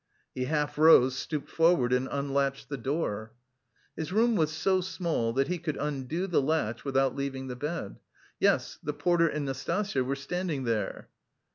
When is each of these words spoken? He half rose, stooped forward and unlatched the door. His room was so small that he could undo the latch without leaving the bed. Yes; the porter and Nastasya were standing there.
He 0.33 0.45
half 0.45 0.79
rose, 0.79 1.15
stooped 1.15 1.47
forward 1.51 1.93
and 1.93 2.07
unlatched 2.09 2.69
the 2.69 2.75
door. 2.77 3.33
His 3.95 4.11
room 4.11 4.35
was 4.35 4.49
so 4.51 4.81
small 4.81 5.31
that 5.33 5.47
he 5.47 5.59
could 5.59 5.77
undo 5.77 6.25
the 6.25 6.41
latch 6.41 6.83
without 6.83 7.15
leaving 7.15 7.49
the 7.49 7.55
bed. 7.55 7.99
Yes; 8.39 8.79
the 8.81 8.93
porter 8.93 9.27
and 9.27 9.45
Nastasya 9.45 10.03
were 10.03 10.15
standing 10.15 10.63
there. 10.63 11.09